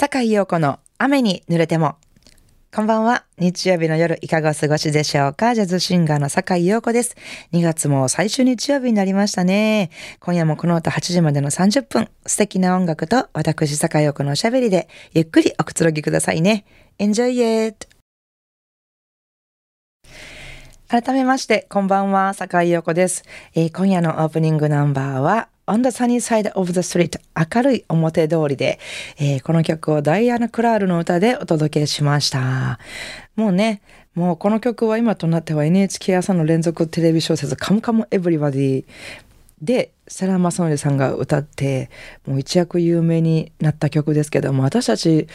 [0.00, 1.96] 坂井陽子の雨に濡れても。
[2.74, 3.26] こんばんは。
[3.36, 7.18] 日曜日の夜いかがお過ごしでしょうかジャズシンガーの坂井陽子です。
[7.52, 9.90] 2月も最終日曜日になりましたね。
[10.20, 16.64] 今夜もこの後8時までの30分、素敵な音楽と私坂井陽子のおしゃべりでゆっくりおくつろぎくださいね。
[16.98, 17.86] Enjoy it!
[20.88, 23.22] 改めまして、こんばんは、坂井陽子です、
[23.54, 27.20] えー、今夜のオープニングナンバーは、On the Sunny Side of the Street
[27.54, 28.80] 明るい表通りで、
[29.18, 32.80] えー、この曲をダイアナ・クラールの歌でお届けしました。
[33.36, 33.80] もうね、
[34.16, 38.84] もうこの曲は今となっては NHK 朝の連続テレビ小説カムカムエブリバディ
[39.62, 41.88] で世良正則さんが歌って
[42.26, 45.28] もう一躍有名になった曲ですけども私たち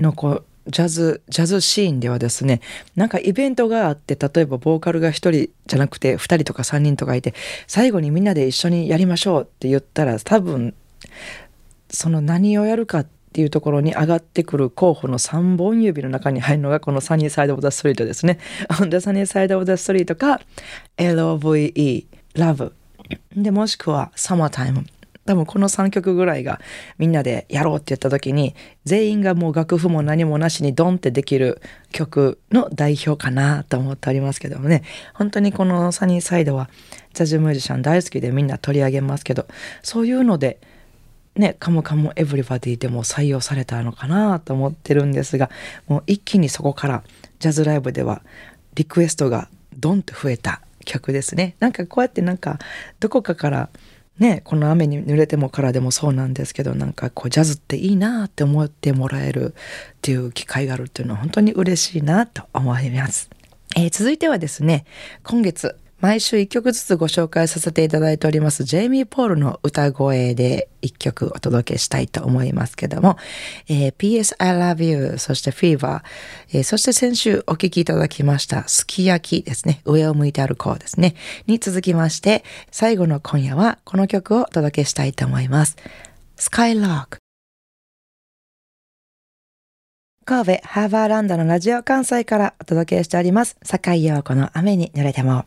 [0.00, 2.60] のこうジャズ、ジャズシーンではですね、
[2.96, 5.30] なんかイベントがあって、例えばボーカルが1人
[5.66, 7.34] じゃなくて2人とか3人とかいて、
[7.66, 10.74] 最後にみんなで一緒にやりましょうって言ったら、多分、
[11.90, 18.38] その何をやるかっていうところに上がってくる候補の3本指の中に入るのがこのサニーサイドオブザストリートですね。
[18.70, 20.40] On the sunny side of the street か
[20.96, 22.72] LOVE、Love。
[23.36, 24.84] で、もしくは Summertime。
[25.30, 26.60] 多分この3曲ぐらいが
[26.98, 34.82] みんなでやろうって言った時に全員がもう楽譜も何もなしにドンってできる曲の代表かなと思っておりますけどもね。
[35.14, 36.68] 本当にこのサニーサイドは
[37.14, 39.46] ジャズミュージシャン大好きでみんな取り上げますけど
[39.84, 40.58] そういうので
[41.36, 45.48] ね、カムカムエブリバディでも採用されたのかなと思ってるんですが
[45.86, 47.04] もう一気にそこから
[47.38, 48.22] ジャズライブでは
[48.74, 51.54] リクエストがドンと増えた曲ですね。
[51.60, 52.58] なんかこうやってなんか
[52.98, 53.68] どこかから
[54.20, 59.56] ね、この雨に濡れてもからでもそうなんですけどなんかこうジャズっていいなって思ってもらえるっ
[60.02, 63.30] ていう機会があるっていうのは本当に嬉しいなと思います。
[63.76, 64.84] えー、続いてはですね
[65.22, 73.16] 今月毎週1曲ずつご紹介させていただいておりますジェイミー・ポールの歌声で1曲お届けしたいと思いますけども、
[73.68, 76.00] えー、PS I Love You そして Fever、
[76.52, 81.14] えー、そして先週お聴きいただきましたすき焼きですね上を向いて歩こうですね
[81.46, 85.76] に続きまして最後の今夜はこの曲をお届けしたいと思います
[86.36, 87.19] Skylog.
[90.30, 93.56] 神戸ハーバーランドのラジオ関西からお届けしております。
[93.64, 95.44] 坂井陽子の雨に濡れても。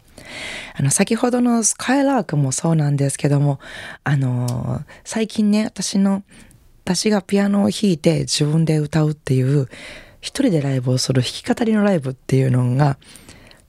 [0.76, 3.62] あの、先ほどのスカイラークもそうなんですけども、
[4.04, 6.24] あのー、最近ね、私の、
[6.84, 9.70] 私がピアノを弾いて自分で歌うっていう、
[10.20, 12.98] 一人でライブをする弾き語りのライブっていうのが、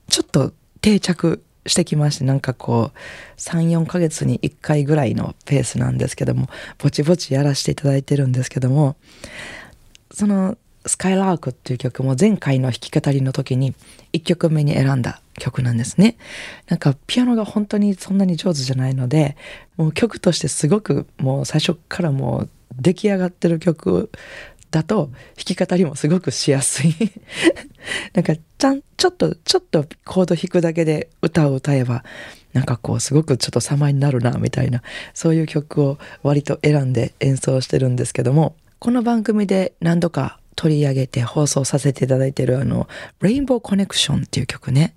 [0.09, 8.97] ちょっと定着してきましてなんかこう34ヶ月に1回ぐらいのペースなんですけどもぼちぼちやらせていただいてるんですけども
[10.11, 13.73] そのスカイラークっていう曲も前回の弾き語りの時に
[14.13, 16.17] 1曲目に選んだ曲なんですね。
[16.67, 19.35] なんかピアノが本当にそんなに上手じゃないので、
[19.77, 24.11] もう曲としてすごくもう最初からもう出来上がってる曲
[24.71, 26.93] だと弾き語りもすごくしやすい
[28.13, 32.03] なんかちゃん、ちょっと、ちょっとコード弾くだけで歌を歌えば、
[32.53, 34.81] なんかこうすごくちょっと様になるなみたいな、
[35.13, 42.87] そういう曲を割と選んで演奏してるんですけども、この番組で何度か取り上げて放送させていただいているあの、
[43.21, 44.95] レインボーコネクションっていう曲ね。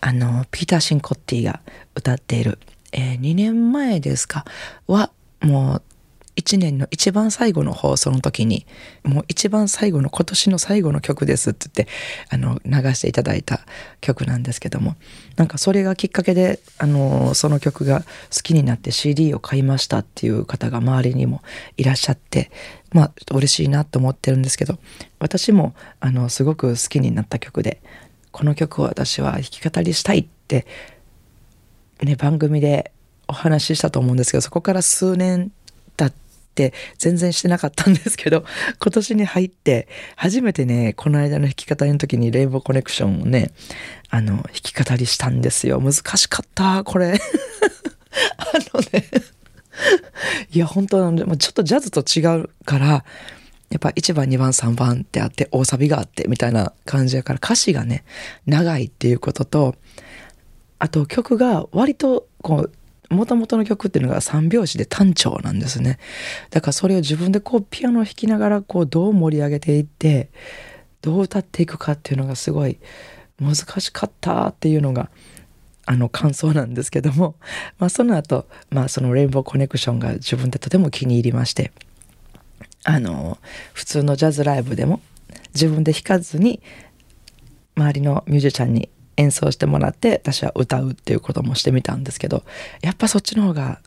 [0.00, 1.60] あの、ピーター・シンコッティが
[1.94, 2.58] 歌っている、
[2.92, 4.44] えー、2年前ですか？
[4.86, 5.10] は、
[5.40, 5.82] もう
[6.38, 8.64] 1年の一番最後の放送の時に
[9.02, 11.92] もう一番最後の今年の最後の曲ですって言って
[12.30, 13.60] あの流していただいた
[14.00, 14.94] 曲なんですけども
[15.36, 21.42] なんかそれがきっかけであのその曲が好きになって CD を買いましたっていう方が周りにも
[21.76, 22.52] いらっしゃって
[22.92, 24.78] まあ嬉しいなと思ってるんですけど
[25.18, 27.82] 私もあのすごく好きになった曲で
[28.30, 30.66] この曲を私は弾き語りしたいって
[32.00, 32.92] ね番組で
[33.26, 35.50] お話ししたと思うんですけどそこから数年
[36.66, 38.44] って全然してなかったんですけど、
[38.82, 39.86] 今年に入って
[40.16, 43.52] 初めてね、この間の弾き語りの時にレイボーコネクションをね、
[44.10, 45.80] あの、弾き語りしたんですよ。
[45.80, 47.14] 難しかった、これ。
[48.38, 49.06] あのね
[50.50, 53.04] いや、本当なんで、もちょっとジャズと違うから、
[53.70, 58.02] やっぱ1番2番3番ってあって大サビがあってみたいな感じやから歌詞がね
[58.46, 59.74] 長いっていうことと
[60.78, 62.72] あと曲が割とこう
[63.08, 65.98] もともとの曲っていうのが3拍子で単調なんですね。
[66.50, 70.30] だからそれを自分でこうピアノを弾きながらこうどう盛り上げていって
[71.00, 72.78] どう歌っていくかっていうのがすごい
[73.40, 75.10] 難しかったっていうのが
[75.86, 77.36] あの感想なんですけども、
[77.78, 81.72] まあ、その後、まあそのレインボーコネクションが自分でとても気に入りまして
[82.84, 83.38] あの
[83.72, 85.00] 普通のジャズライブでも
[85.54, 86.60] 自分で弾かずに
[87.74, 92.44] 周りのミュージシャンに演奏してもらって私は歌うっていうこともしてみたんですけど
[92.80, 93.80] やっぱそっちの方が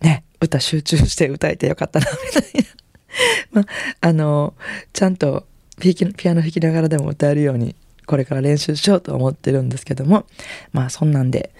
[0.00, 2.78] ね歌集中して歌えてよかったなみたいな。
[3.52, 3.66] まあ、
[4.00, 4.54] あの、
[4.92, 5.46] ちゃんと
[5.80, 7.74] ピアノ弾きながらでも歌えるように、
[8.06, 10.26] これから練習しようと思ってるんですけども、
[10.72, 11.52] まあそんなんで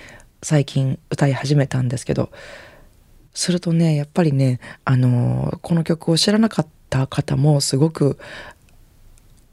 [0.42, 2.30] 最近歌い始めたんですけど、
[3.34, 8.18] するとね、やっぱりね、あの、この曲を知らなかった方もすごく、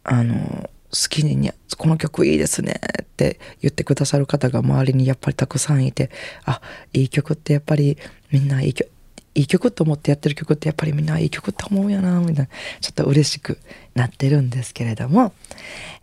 [0.03, 6.09] あの、好きにこの曲いいですねって言ってくださる方が周りにやっぱりたくさんいて
[6.45, 6.61] あ
[6.93, 7.97] いい曲ってやっぱり
[8.31, 8.89] みんないい曲
[9.37, 12.47] いい曲と思ってやってる曲ってやっぱりみんないい曲って思うやなみたいな
[12.79, 13.59] ちょっと嬉しく
[13.93, 15.33] なってるんですけれども、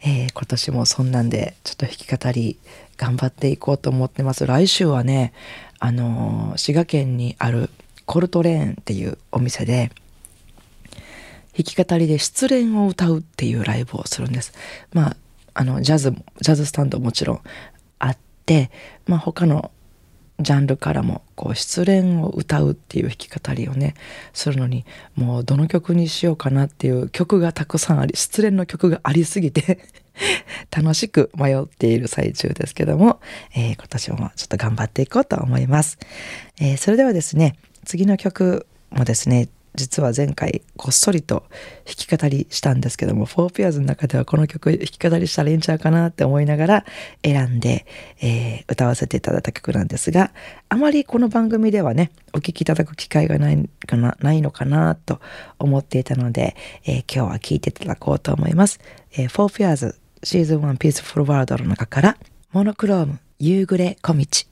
[0.04, 2.58] えー、今年もそんなんでちょっと弾き語り
[2.98, 5.32] 頑張っていこうと思ってます来週はね
[5.78, 7.70] あのー、滋賀県にある
[8.04, 9.90] コルトレーンっていうお店で
[11.56, 14.52] 弾き語りで失恋を歌うっていうライブをするんです。
[14.92, 15.16] まあ、
[15.54, 17.40] あの、ジャズ、ジャズスタンドもちろん
[17.98, 18.70] あって、
[19.06, 19.70] まあ他の
[20.42, 23.94] ジャンルからもこう失恋を歌うっていう弾き語りをね
[24.32, 24.84] するのに
[25.14, 29.78] もうどの曲にしようかなっていう曲がたくさんあり失恋の曲がありすぎて
[30.70, 33.20] 楽しく迷っている最中ですけども、
[33.54, 35.98] えー、今年もちょっと頑張っていこうと思います、
[36.60, 41.44] えー、それではですね次の曲もですね実は前回こっそりと
[41.84, 46.84] 弾き語りしたんですけども、フォーピアーズの中ではこの曲弾き語りしたらいいんちゃうかなって思いながら
[47.24, 47.86] 選んで、
[48.20, 50.32] えー、歌わせていただいた曲なんですが、
[50.68, 55.20] あまりこの番組ではね、お聴きいただく機会がないかなないのかなと
[55.58, 58.80] 思っていたので、えー、今日は聴いていただこうと思います。
[59.12, 62.16] えー、フォーピアーズシーズン1ピースフルワールドの中から
[62.52, 64.51] モノクローム夕暮れ小道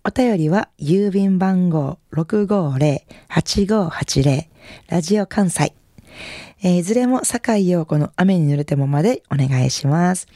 [0.04, 4.48] お便りは郵便番号650-8580
[4.88, 5.74] ラジオ関西。
[6.64, 10.28] えー、いずれも坂井陽子の雨に濡れてもまでお願いします。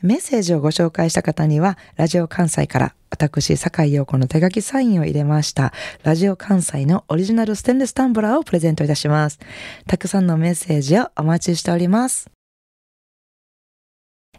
[0.00, 5.72] メッセージをご紹介した方には、ラジオ関西から私、坂井陽子の手書きサインを入れました、
[6.02, 9.38] ラジオ関西のオリジナルステンレスタンブラーをプレゼントいたします。
[9.86, 12.41] たくさんのメッセージをお待ちしております。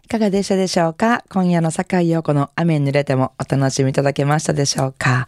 [0.04, 1.24] いかがでしたでしょうか？
[1.30, 5.26] 今夜の坂井陽子の雨に濡れてもお楽しみいただけましたでしょうか、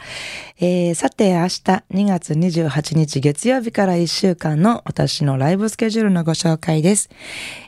[0.59, 7.09] えー、さて明日2月28日月曜日から1週間の私のライブスケジュールのご紹介です。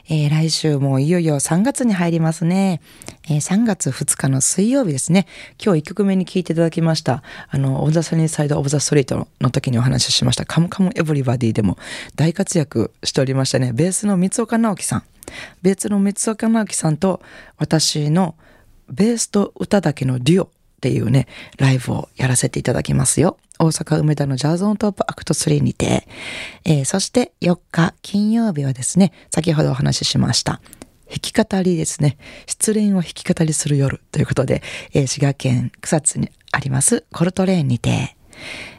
[0.07, 2.79] えー、来週もいよいよ3月に入りますね。
[3.27, 5.25] えー、3月2日の水曜日ですね。
[5.63, 7.23] 今日1曲目に聴いていただきました。
[7.49, 11.79] あの、オブザサニーサイドオブザストリートの時にお話ししましたカムカムエブリバディでも
[12.15, 13.73] 大活躍しておりましたね。
[13.73, 15.03] ベースの三岡直樹さん。
[15.61, 17.21] ベースの三岡直樹さんと
[17.57, 18.35] 私の
[18.89, 20.49] ベースと歌だけのデュオっ
[20.81, 23.37] ていうね、ライブをやらせていただきますよ。
[23.59, 26.07] 大阪梅田のジャズオントップアクト3にて、
[26.63, 30.61] えー、そして4日金曜日はですね、先ほどお話ししました。
[31.09, 32.17] 弾き語りですね。
[32.47, 38.15] 失恋を弾き語りする夜ということで、えー、滋賀県草津にありますコルトレーンにて、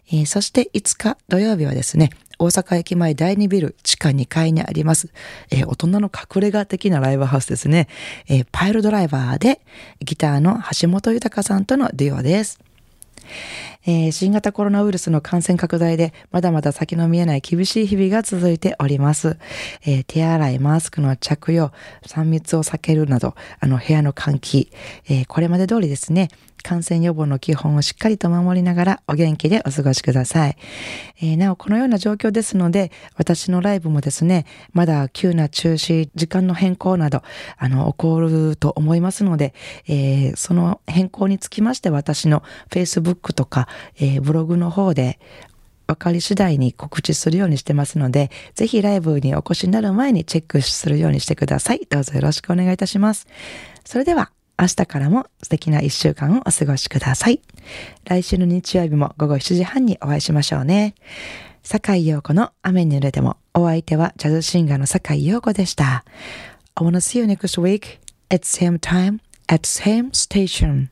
[0.09, 5.12] えー、そして5日土曜日はですね、大阪駅前第2ビル地下2階にあります、
[5.50, 7.87] えー、大人の隠れ家的なライブハウスですね、
[8.28, 9.61] えー、パイルドライバーで
[10.00, 12.59] ギターの橋本豊さんとのデュオです。
[13.87, 19.38] えー、新型コロナウイルスの感染拡大でまだまだ先の見えない厳しい日々が続いております。
[19.87, 21.73] えー、手洗い、マスクの着用、
[22.06, 24.73] 3密を避けるなど、あの部屋の換気、
[25.09, 26.28] えー、これまで通りですね、
[26.62, 30.57] 感染予防の基本をしっかりと守りながらお元気でお過ごしください。
[31.21, 37.23] えー、なお、このような状況ですので、私のライブもですね、まだ急な中止、時間の変更など、
[37.59, 39.55] あの、起こると思いますので、
[39.87, 45.19] えー、その変更につきまして私の Facebook とか、えー、ブログの方で
[45.90, 51.87] 分かり次第に告知するようにしてますので、ぜひライブにお越しになる前にチェックするようにしてください。
[51.90, 53.26] どうぞよろしくお願いいたします。
[53.85, 57.40] それでは、明日からも素敵な一週間をお過ごしください。
[58.05, 60.95] 来週の日曜日も午後7時半にお会いしましょうね。
[61.62, 66.05] 坂井陽子の雨に濡れても、お相手はジャズシンガーの坂井陽子でした。
[66.75, 70.88] I wanna see you next week at same time at same station.